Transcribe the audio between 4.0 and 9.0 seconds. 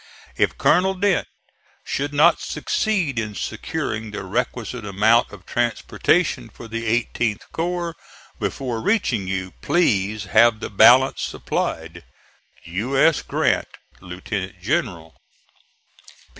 the requisite amount of transportation for the 18th corps before